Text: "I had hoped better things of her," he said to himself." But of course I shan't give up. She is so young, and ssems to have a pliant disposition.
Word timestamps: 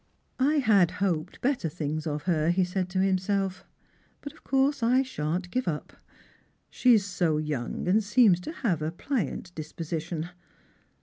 "I 0.39 0.55
had 0.55 0.89
hoped 0.97 1.41
better 1.41 1.69
things 1.69 2.07
of 2.07 2.23
her," 2.23 2.49
he 2.49 2.63
said 2.63 2.89
to 2.89 3.01
himself." 3.01 3.63
But 4.21 4.33
of 4.33 4.43
course 4.43 4.81
I 4.81 5.03
shan't 5.03 5.51
give 5.51 5.67
up. 5.67 5.95
She 6.71 6.95
is 6.95 7.05
so 7.05 7.37
young, 7.37 7.87
and 7.87 7.99
ssems 8.03 8.39
to 8.41 8.51
have 8.51 8.81
a 8.81 8.91
pliant 8.91 9.53
disposition. 9.53 10.29